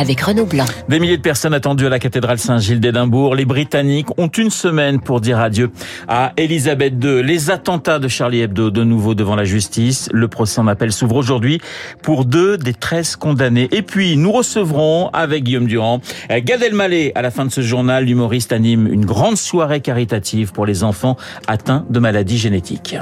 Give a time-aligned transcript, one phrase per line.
[0.00, 0.64] avec Renaud Blanc.
[0.88, 3.34] Des milliers de personnes attendues à la cathédrale Saint-Gilles d'Édimbourg.
[3.34, 5.70] Les Britanniques ont une semaine pour dire adieu
[6.08, 7.22] à Elisabeth II.
[7.22, 10.08] Les attentats de Charlie Hebdo de nouveau devant la justice.
[10.12, 11.60] Le procès en appel s'ouvre aujourd'hui
[12.02, 13.68] pour deux des 13 condamnés.
[13.72, 17.12] Et puis, nous recevrons avec Guillaume Durand Gad Elmaleh.
[17.14, 21.16] À la fin de ce journal, l'humoriste anime une grande soirée caritative pour les enfants
[21.46, 22.96] atteints de maladies génétiques.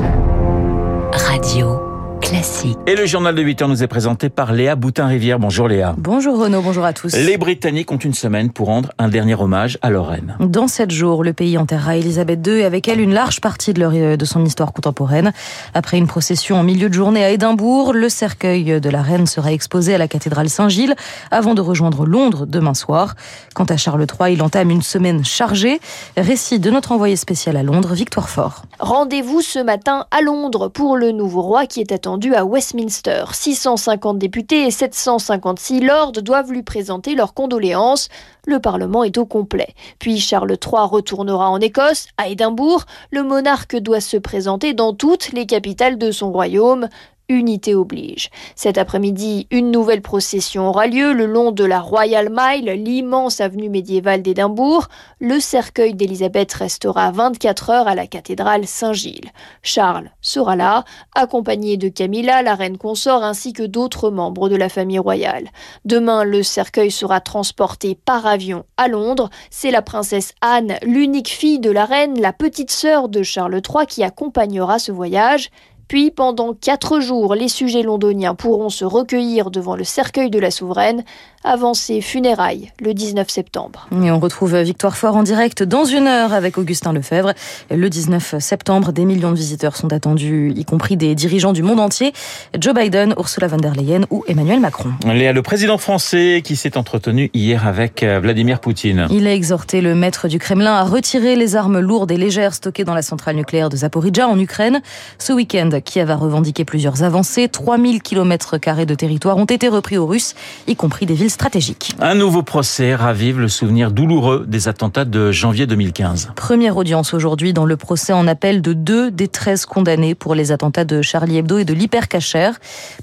[1.12, 1.87] Radio.
[2.28, 2.76] Classique.
[2.86, 5.38] Et le journal de 8 heures nous est présenté par Léa Boutin-Rivière.
[5.38, 5.94] Bonjour Léa.
[5.96, 7.14] Bonjour Renaud, bonjour à tous.
[7.14, 10.36] Les Britanniques ont une semaine pour rendre un dernier hommage à Lorraine.
[10.38, 13.80] Dans sept jours, le pays enterrera Elisabeth II et avec elle une large partie de,
[13.80, 15.32] leur, de son histoire contemporaine.
[15.72, 19.50] Après une procession en milieu de journée à Édimbourg, le cercueil de la reine sera
[19.50, 20.96] exposé à la cathédrale Saint-Gilles
[21.30, 23.14] avant de rejoindre Londres demain soir.
[23.54, 25.80] Quant à Charles III, il entame une semaine chargée.
[26.18, 28.64] Récit de notre envoyé spécial à Londres, Victoire Fort.
[28.80, 33.24] Rendez-vous ce matin à Londres pour le nouveau roi qui est attendu à Westminster.
[33.32, 38.08] 650 députés et 756 lords doivent lui présenter leurs condoléances.
[38.46, 39.68] Le Parlement est au complet.
[39.98, 42.84] Puis Charles III retournera en Écosse, à Édimbourg.
[43.12, 46.88] Le monarque doit se présenter dans toutes les capitales de son royaume.
[47.30, 48.30] Unité oblige.
[48.56, 53.68] Cet après-midi, une nouvelle procession aura lieu le long de la Royal Mile, l'immense avenue
[53.68, 54.88] médiévale d'Édimbourg.
[55.20, 59.30] Le cercueil d'Élisabeth restera 24 heures à la cathédrale Saint-Gilles.
[59.62, 60.84] Charles sera là,
[61.14, 65.48] accompagné de Camilla, la reine consort, ainsi que d'autres membres de la famille royale.
[65.84, 69.28] Demain, le cercueil sera transporté par avion à Londres.
[69.50, 73.86] C'est la princesse Anne, l'unique fille de la reine, la petite sœur de Charles III,
[73.86, 75.50] qui accompagnera ce voyage.
[75.88, 80.50] Puis, pendant quatre jours, les sujets londoniens pourront se recueillir devant le cercueil de la
[80.50, 81.02] souveraine
[81.44, 83.88] avant ses funérailles le 19 septembre.
[83.92, 87.32] Et on retrouve Victoire Fort en direct dans une heure avec Augustin Lefebvre.
[87.70, 91.80] Le 19 septembre, des millions de visiteurs sont attendus, y compris des dirigeants du monde
[91.80, 92.12] entier.
[92.58, 94.90] Joe Biden, Ursula von der Leyen ou Emmanuel Macron.
[95.06, 99.06] Léa, le président français qui s'est entretenu hier avec euh, Vladimir Poutine.
[99.10, 102.84] Il a exhorté le maître du Kremlin à retirer les armes lourdes et légères stockées
[102.84, 104.82] dans la centrale nucléaire de Zaporizhzhia en Ukraine.
[105.18, 107.48] Ce week-end, Kiev a revendiqué plusieurs avancées.
[107.48, 110.34] 3000 km de territoire ont été repris aux Russes,
[110.66, 111.94] y compris des villes stratégiques.
[112.00, 116.32] Un nouveau procès ravive le souvenir douloureux des attentats de janvier 2015.
[116.36, 120.52] Première audience aujourd'hui dans le procès en appel de deux des 13 condamnés pour les
[120.52, 122.50] attentats de Charlie Hebdo et de l'hypercacher.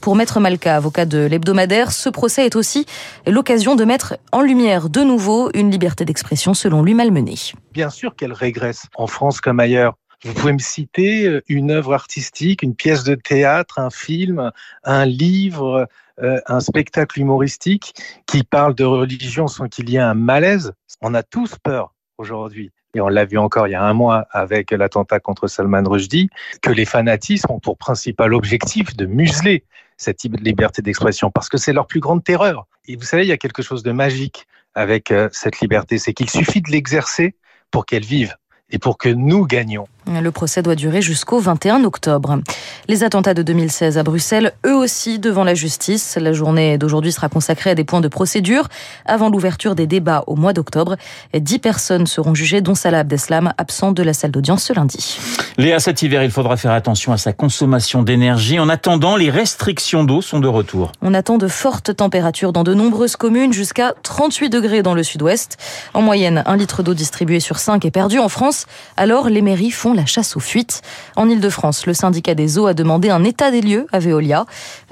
[0.01, 2.85] Pour Maître Malka, avocat de l'hebdomadaire, ce procès est aussi
[3.27, 7.35] l'occasion de mettre en lumière de nouveau une liberté d'expression selon lui malmenée.
[7.73, 9.95] Bien sûr qu'elle régresse en France comme ailleurs.
[10.23, 14.51] Vous pouvez me citer une œuvre artistique, une pièce de théâtre, un film,
[14.83, 15.87] un livre,
[16.21, 17.93] euh, un spectacle humoristique
[18.25, 20.73] qui parle de religion sans qu'il y ait un malaise?
[21.01, 22.71] On a tous peur aujourd'hui.
[22.93, 26.29] Et on l'a vu encore il y a un mois avec l'attentat contre Salman Rushdie,
[26.61, 29.65] que les fanatismes ont pour principal objectif de museler
[29.97, 32.67] cette liberté d'expression parce que c'est leur plus grande terreur.
[32.87, 36.13] Et vous savez, il y a quelque chose de magique avec euh, cette liberté, c'est
[36.13, 37.35] qu'il suffit de l'exercer
[37.71, 38.35] pour qu'elle vive
[38.69, 39.87] et pour que nous gagnions.
[40.07, 42.39] Le procès doit durer jusqu'au 21 octobre.
[42.87, 46.17] Les attentats de 2016 à Bruxelles, eux aussi devant la justice.
[46.21, 48.67] La journée d'aujourd'hui sera consacrée à des points de procédure
[49.05, 50.95] avant l'ouverture des débats au mois d'octobre.
[51.33, 55.17] Dix personnes seront jugées, dont Salah Abdeslam, absent de la salle d'audience ce lundi.
[55.57, 58.59] Léa, cet hiver, il faudra faire attention à sa consommation d'énergie.
[58.59, 60.91] En attendant, les restrictions d'eau sont de retour.
[61.01, 65.57] On attend de fortes températures dans de nombreuses communes, jusqu'à 38 degrés dans le sud-ouest.
[65.95, 68.67] En moyenne, un litre d'eau distribué sur 5 est perdu en France.
[68.97, 70.81] Alors, les mairies font la chasse aux fuites.
[71.15, 74.45] En Ile-de-France, le syndicat des eaux a demandé un état des lieux à Veolia.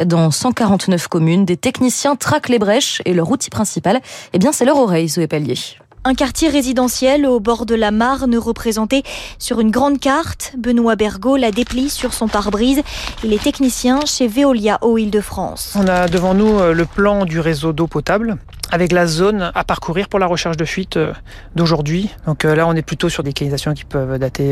[0.04, 4.02] Dans 149 communes, des techniciens traquent les brèches et leur outil principal,
[4.34, 5.58] eh bien, c'est leur oreille, Zoé Pellier.
[6.06, 9.04] Un quartier résidentiel au bord de la Marne représenté
[9.40, 10.52] sur une grande carte.
[10.58, 12.82] Benoît Bergot la déplie sur son pare-brise.
[13.24, 15.78] Il est technicien chez Veolia Eau Île-de-France.
[15.80, 18.38] On a devant nous euh, le plan du réseau d'eau potable
[18.74, 21.14] avec la zone à parcourir pour la recherche de fuite euh,
[21.56, 22.10] d'aujourd'hui.
[22.26, 24.52] Donc euh, là, on est plutôt sur des canalisations qui peuvent dater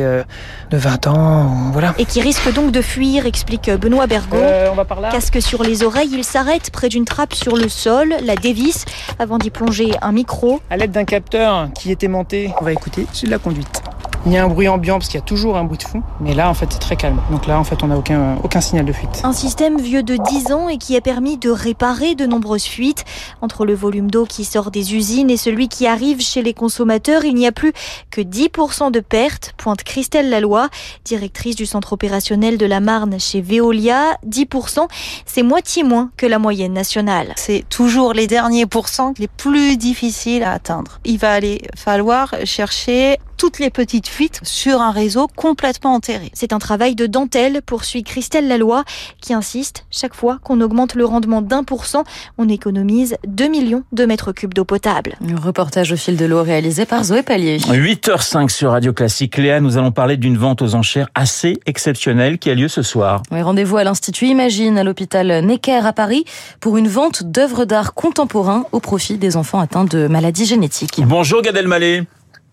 [0.70, 1.72] de 20 ans.
[1.74, 1.96] Voilà.
[1.98, 4.38] Et qui risquent donc de fuir, explique Benoît Bergot.
[4.38, 5.10] Euh, on va par là.
[5.10, 8.86] Casque sur les oreilles, il s'arrête près d'une trappe sur le sol, la dévisse,
[9.18, 10.62] avant d'y plonger un micro.
[10.70, 13.81] À l'aide d'un capteur qui est aimanté, on va écouter, de la conduite.
[14.28, 16.04] Il y a un bruit ambiant parce qu'il y a toujours un bruit de fond,
[16.20, 17.20] mais là en fait c'est très calme.
[17.32, 19.22] Donc là en fait on n'a aucun, aucun signal de fuite.
[19.24, 23.04] Un système vieux de 10 ans et qui a permis de réparer de nombreuses fuites.
[23.42, 27.26] Entre le volume d'eau qui sort des usines et celui qui arrive chez les consommateurs,
[27.26, 27.74] il n'y a plus
[28.12, 30.68] que 10% de pertes, pointe Christelle Laloy,
[31.04, 34.18] directrice du centre opérationnel de la Marne chez Veolia.
[34.28, 34.88] 10%,
[35.26, 37.34] c'est moitié moins que la moyenne nationale.
[37.38, 41.00] C'est toujours les derniers pourcents les plus difficiles à atteindre.
[41.06, 46.30] Il va aller falloir chercher toutes les petites fuites sur un réseau complètement enterré.
[46.36, 48.84] C'est un travail de dentelle, poursuit Christelle Laloy,
[49.20, 52.04] qui insiste, chaque fois qu'on augmente le rendement d'un pour cent,
[52.38, 55.16] on économise 2 millions de mètres cubes d'eau potable.
[55.28, 57.58] Un reportage au fil de l'eau réalisé par Zoé Pallier.
[57.58, 59.36] 8h05 sur Radio Classique.
[59.38, 63.24] Léa, nous allons parler d'une vente aux enchères assez exceptionnelle qui a lieu ce soir.
[63.32, 66.26] Oui, Rendez-vous à l'Institut Imagine à l'hôpital Necker à Paris
[66.60, 71.02] pour une vente d'œuvres d'art contemporains au profit des enfants atteints de maladies génétiques.
[71.04, 72.04] Bonjour Gad Elmaleh.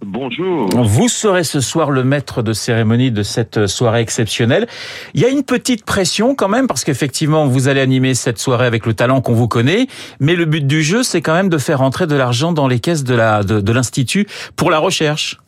[0.05, 0.69] Bonjour.
[0.71, 4.69] Vous serez ce soir le maître de cérémonie de cette soirée exceptionnelle.
[5.15, 8.67] Il y a une petite pression quand même parce qu'effectivement vous allez animer cette soirée
[8.67, 9.89] avec le talent qu'on vous connaît,
[10.21, 12.79] mais le but du jeu c'est quand même de faire entrer de l'argent dans les
[12.79, 15.39] caisses de la de, de l'institut pour la recherche.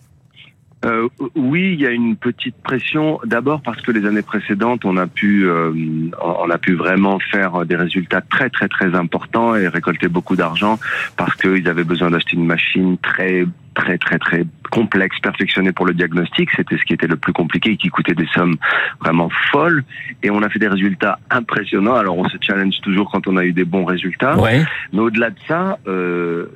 [0.84, 3.20] Euh, oui, il y a une petite pression.
[3.24, 5.72] D'abord parce que les années précédentes, on a pu, euh,
[6.22, 10.78] on a pu vraiment faire des résultats très très très importants et récolter beaucoup d'argent
[11.18, 13.44] parce qu'ils avaient besoin d'acheter une machine très
[13.80, 16.50] très très très complexe, perfectionnée pour le diagnostic.
[16.56, 18.56] C'était ce qui était le plus compliqué et qui coûtait des sommes
[19.00, 19.82] vraiment folles.
[20.22, 21.96] Et on a fait des résultats impressionnants.
[21.96, 24.36] Alors on se challenge toujours quand on a eu des bons résultats.
[24.38, 24.62] Ouais.
[24.92, 26.46] Mais au-delà de ça, euh,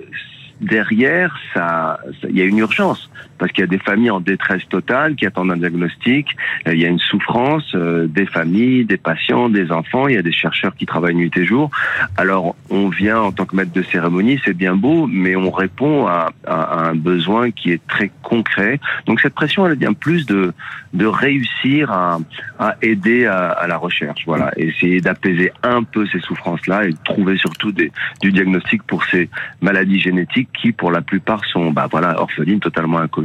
[0.61, 1.99] derrière, ça-
[2.29, 5.27] il y a une urgence parce qu'il y a des familles en détresse totale qui
[5.27, 6.27] attendent un diagnostic.
[6.69, 10.09] Euh, Il y a une souffrance euh, des familles, des patients, des enfants.
[10.09, 11.71] Il y a des chercheurs qui travaillent nuit et jour.
[12.17, 16.07] Alors, on vient en tant que maître de cérémonie, c'est bien beau, mais on répond
[16.07, 18.81] à, à- à un besoin qui est très concret.
[19.07, 20.53] Donc, cette pression, elle vient plus de
[20.93, 22.19] de réussir à,
[22.61, 24.23] à aider à, à la recherche.
[24.27, 27.91] Voilà, essayer d'apaiser un peu ces souffrances-là et de trouver surtout des,
[28.23, 29.29] du diagnostic pour ces
[29.61, 33.24] maladies génétiques qui, pour la plupart, sont bah voilà orphelines, totalement inconnues,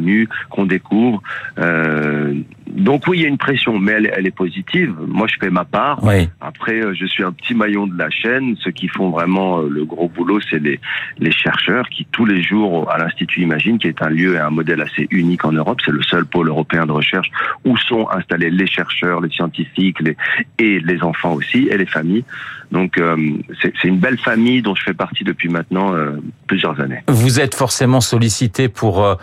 [0.50, 1.22] qu'on découvre.
[1.58, 2.34] Euh,
[2.70, 4.96] donc oui, il y a une pression, mais elle, elle est positive.
[5.08, 6.04] Moi, je fais ma part.
[6.04, 6.30] Oui.
[6.42, 8.56] Après, euh, je suis un petit maillon de la chaîne.
[8.64, 10.80] Ceux qui font vraiment euh, le gros boulot, c'est les,
[11.18, 14.50] les chercheurs qui, tous les jours, à l'Institut Imagine, qui est un lieu et un
[14.50, 17.30] modèle assez unique en Europe, c'est le seul pôle européen de recherche
[17.66, 20.18] où sont installés les chercheurs, les scientifiques les,
[20.58, 22.24] et les enfants aussi, et les familles.
[22.72, 23.18] Donc, euh,
[23.62, 27.02] c'est une belle famille dont je fais partie depuis maintenant euh, plusieurs années.
[27.08, 29.16] Vous êtes forcément sollicité pour euh,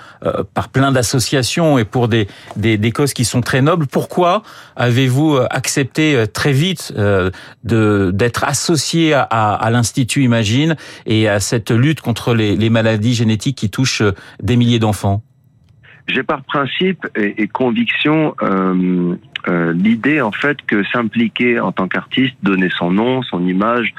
[0.53, 2.27] par plein d'associations et pour des,
[2.57, 3.87] des des causes qui sont très nobles.
[3.87, 4.43] Pourquoi
[4.77, 7.31] avez-vous euh, accepté euh, très vite euh,
[7.65, 14.03] d'être associé à, l'institut Imagine et à cette lutte contre les, maladies génétiques qui touchent
[14.43, 15.23] des milliers d'enfants?
[16.09, 18.35] J'ai par principe et, conviction
[19.75, 23.93] l'idée en fait que s'impliquer en tant qu'artiste, donner son nom, son image,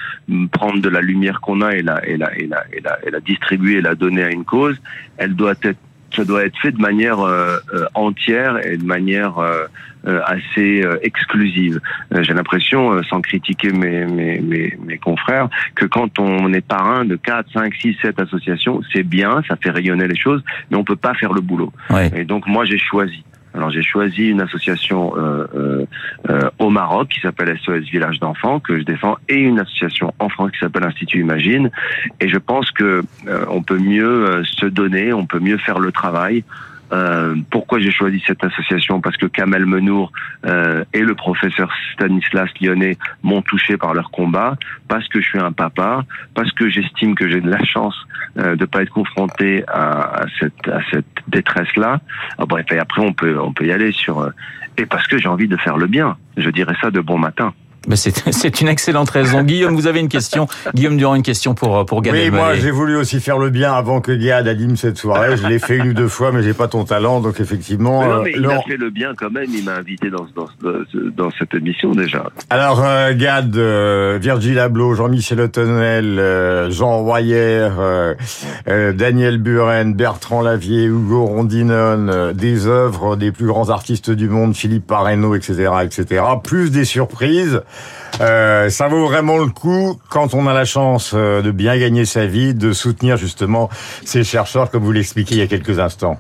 [0.51, 4.31] prendre de la lumière qu'on a et, la, et la distribuer et la donner à
[4.31, 4.77] une cause,
[5.17, 5.79] elle doit être
[6.15, 9.65] ça doit être fait de manière euh, euh, entière et de manière euh,
[10.07, 11.79] euh, assez euh, exclusive.
[12.21, 17.15] J'ai l'impression, sans critiquer mes, mes, mes, mes confrères, que quand on est parrain de
[17.15, 20.95] 4, 5, 6, 7 associations, c'est bien, ça fait rayonner les choses, mais on peut
[20.95, 21.73] pas faire le boulot.
[21.89, 22.11] Ouais.
[22.15, 23.23] Et donc moi j'ai choisi.
[23.57, 25.85] Alors j'ai choisi une association euh, euh,
[26.29, 30.29] euh, au Maroc qui s'appelle SOS Village d'enfants que je défends et une association en
[30.29, 31.71] France qui s'appelle Institut Imagine.
[32.21, 33.03] Et je pense que
[33.49, 36.43] on peut mieux se donner, on peut mieux faire le travail.
[36.93, 40.11] Euh, pourquoi j'ai choisi cette association Parce que Kamel Menour
[40.45, 44.57] euh, et le professeur Stanislas Lyonnais m'ont touché par leur combat,
[44.87, 47.95] parce que je suis un papa, parce que j'estime que j'ai de la chance
[48.37, 51.99] euh, de pas être confronté à, à cette, à cette détresse-là.
[52.37, 54.29] Ah, bref, et après on peut on peut y aller sur euh,
[54.77, 56.17] et parce que j'ai envie de faire le bien.
[56.37, 57.53] Je dirais ça de bon matin.
[57.87, 59.43] Mais c'est c'est une excellente raison.
[59.43, 60.47] Guillaume, vous avez une question.
[60.73, 62.43] Guillaume Durand, une question pour pour Gad Oui, Elmaleh.
[62.43, 65.37] moi j'ai voulu aussi faire le bien avant que Gad anime cette soirée.
[65.37, 68.01] Je l'ai fait une ou deux fois, mais j'ai pas ton talent, donc effectivement.
[68.01, 69.47] Mais non, euh, mais il Laurent- a fait le bien quand même.
[69.53, 70.79] Il m'a invité dans dans dans,
[71.25, 72.23] dans cette émission déjà.
[72.49, 78.13] Alors euh, Gad, euh, Virgil Abloh, Jean-Michel Autonel, euh, Jean Royer, euh,
[78.67, 84.27] euh, Daniel Buren, Bertrand Lavier, Hugo Rondinone, euh, des œuvres des plus grands artistes du
[84.29, 86.23] monde, Philippe Parreno, etc., etc.
[86.43, 87.61] Plus des surprises.
[88.19, 92.05] Euh, ça vaut vraiment le coup quand on a la chance euh, de bien gagner
[92.05, 93.69] sa vie, de soutenir justement
[94.05, 96.17] ces chercheurs, comme vous l'expliquiez il y a quelques instants.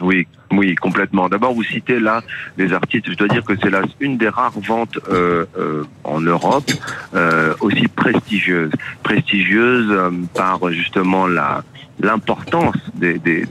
[0.00, 1.28] Oui, oui, complètement.
[1.28, 2.22] D'abord, vous citez là
[2.56, 3.06] des artistes.
[3.10, 6.70] Je dois dire que c'est là une des rares ventes euh, euh, en Europe
[7.14, 8.72] euh, aussi prestigieuses,
[9.02, 11.62] prestigieuses euh, par justement la
[12.02, 13.44] l'importance des, des,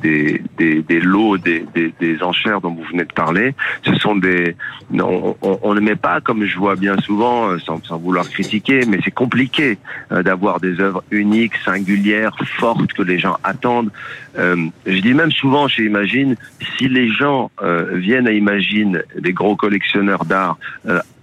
[0.57, 3.53] des, lots, des, des, enchères dont vous venez de parler.
[3.83, 4.55] Ce sont des,
[4.93, 8.29] on, on, on ne met pas, comme je vois bien souvent, euh, sans, sans vouloir
[8.29, 9.77] critiquer, mais c'est compliqué
[10.11, 13.91] euh, d'avoir des œuvres uniques, singulières, fortes que les gens attendent.
[14.37, 16.35] Euh, je dis même souvent chez Imagine,
[16.77, 17.51] si les gens
[17.93, 20.57] viennent à Imagine, des gros collectionneurs d'art,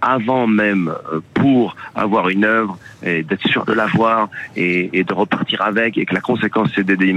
[0.01, 0.93] avant même
[1.33, 6.05] pour avoir une œuvre et d'être sûr de l'avoir et, et, de repartir avec et
[6.05, 7.07] que la conséquence c'est d'aider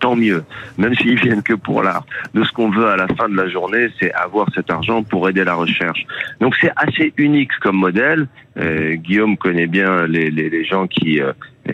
[0.00, 0.44] Tant mieux.
[0.76, 2.04] Même s'ils viennent que pour l'art.
[2.34, 5.28] Nous, ce qu'on veut à la fin de la journée, c'est avoir cet argent pour
[5.28, 6.06] aider la recherche.
[6.40, 8.28] Donc c'est assez unique comme modèle.
[8.58, 11.32] Euh, Guillaume connaît bien les, les, les gens qui euh,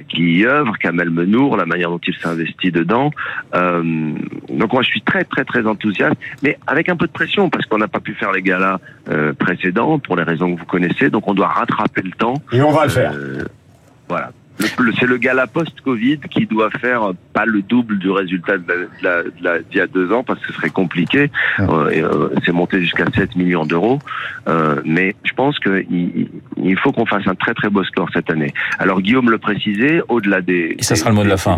[0.09, 3.11] qui y œuvrent, Kamel Menour, la manière dont il s'investit dedans.
[3.55, 3.83] Euh,
[4.49, 7.67] donc moi je suis très très très enthousiaste, mais avec un peu de pression parce
[7.67, 11.11] qu'on n'a pas pu faire les galas euh, précédents pour les raisons que vous connaissez,
[11.11, 12.35] donc on doit rattraper le temps.
[12.53, 13.15] Et on va le faire.
[14.09, 14.33] voilà.
[14.79, 19.23] Le, c'est le gala post-Covid qui doit faire pas le double du résultat de la,
[19.23, 21.31] de la, d'il y a deux ans parce que ce serait compliqué.
[21.59, 23.99] Euh, et, euh, c'est monté jusqu'à 7 millions d'euros.
[24.49, 28.31] Euh, mais je pense qu'il il faut qu'on fasse un très très beau score cette
[28.31, 28.53] année.
[28.79, 30.77] Alors Guillaume le précisait, au-delà des...
[30.79, 31.57] Et ça sera le mot de la fin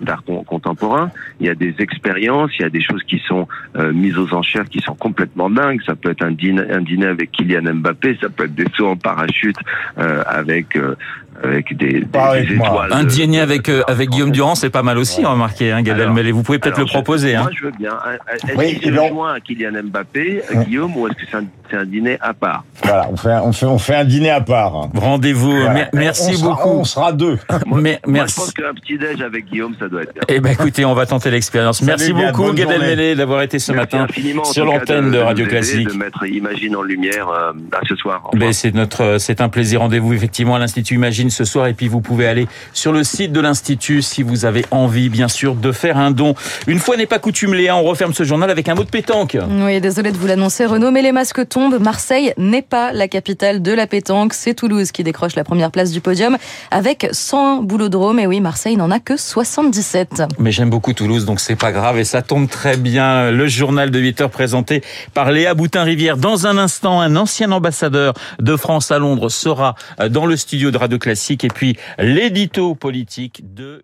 [0.00, 1.10] d'art contemporain.
[1.40, 4.32] Il y a des expériences, il y a des choses qui sont euh, mises aux
[4.34, 5.80] enchères qui sont complètement dingues.
[5.84, 8.88] Ça peut être un dîner, un dîner avec Kylian Mbappé, ça peut être des sauts
[8.88, 9.56] en parachute
[9.98, 10.94] euh, avec euh,
[11.42, 12.92] avec des, des, des étoiles.
[12.92, 15.26] Un dîner avec euh, avec Guillaume Durand, c'est pas mal aussi, ouais.
[15.26, 16.32] remarquez, hein, Gad Elmaleh.
[16.32, 17.32] Vous pouvez peut-être le proposer.
[17.32, 17.42] Je, hein.
[17.42, 17.96] Moi, je veux bien.
[18.32, 20.64] Est-ce oui, qu'il se rejoint à Kylian Mbappé, ouais.
[20.64, 21.36] Guillaume, ou est-ce que c'est
[21.76, 24.40] un, un, dîner à part Voilà, on fait, on fait, on fait un dîner à
[24.40, 24.88] part.
[24.94, 25.56] Rendez-vous.
[25.56, 25.88] Voilà.
[25.92, 26.62] Merci on beaucoup.
[26.62, 27.38] Sera, on sera deux.
[27.66, 28.34] moi, Mais, moi, merci.
[28.34, 30.22] je pense qu'un petit déj avec Guillaume, ça doit être bien.
[30.28, 31.82] Eh ben, écoutez, on va tenter l'expérience.
[31.82, 34.06] Merci beaucoup, Gad Elmaleh, d'avoir été ce merci matin
[34.44, 35.88] sur l'antenne de, Radio Classique.
[35.88, 38.30] De mettre Imagine en lumière euh, à ce soir.
[38.34, 39.80] Ben, c'est notre, c'est un plaisir.
[39.80, 43.32] Rendez-vous effectivement à l'Institut Imagine ce soir, et puis vous pouvez aller sur le site
[43.32, 46.34] de l'Institut si vous avez envie, bien sûr, de faire un don.
[46.66, 49.36] Une fois n'est pas coutume, Léa, on referme ce journal avec un mot de pétanque.
[49.50, 51.80] Oui, désolé de vous l'annoncer, Renaud, mais les masques tombent.
[51.80, 54.34] Marseille n'est pas la capitale de la pétanque.
[54.34, 56.36] C'est Toulouse qui décroche la première place du podium
[56.70, 58.18] avec 100 boulodromes.
[58.18, 60.22] Et oui, Marseille n'en a que 77.
[60.38, 61.98] Mais j'aime beaucoup Toulouse, donc c'est pas grave.
[61.98, 63.30] Et ça tombe très bien.
[63.30, 64.82] Le journal de 8 heures présenté
[65.14, 66.16] par Léa Boutin-Rivière.
[66.16, 69.74] Dans un instant, un ancien ambassadeur de France à Londres sera
[70.10, 71.17] dans le studio de Radio Classique.
[71.44, 73.82] Et puis, l'édito politique de.